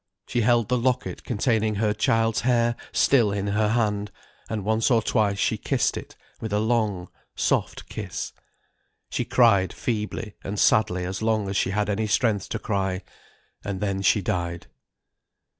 She 0.27 0.41
held 0.41 0.67
the 0.67 0.79
locket 0.79 1.23
containing 1.23 1.75
her 1.75 1.93
child's 1.93 2.41
hair 2.41 2.75
still 2.91 3.31
in 3.31 3.45
her 3.49 3.67
hand, 3.69 4.09
and 4.49 4.65
once 4.65 4.89
or 4.89 5.03
twice 5.03 5.37
she 5.37 5.59
kissed 5.59 5.95
it 5.95 6.15
with 6.39 6.51
a 6.51 6.59
long 6.59 7.09
soft 7.35 7.87
kiss. 7.87 8.33
She 9.11 9.25
cried 9.25 9.71
feebly 9.71 10.33
and 10.43 10.57
sadly 10.57 11.05
as 11.05 11.21
long 11.21 11.47
as 11.47 11.55
she 11.55 11.69
had 11.69 11.87
any 11.87 12.07
strength 12.07 12.49
to 12.49 12.57
cry, 12.57 13.03
and 13.63 13.79
then 13.79 14.01
she 14.01 14.23
died. 14.23 14.65